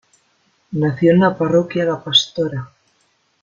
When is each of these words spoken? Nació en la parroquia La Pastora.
Nació 0.71 1.11
en 1.11 1.19
la 1.19 1.37
parroquia 1.37 1.85
La 1.85 2.03
Pastora. 2.03 2.67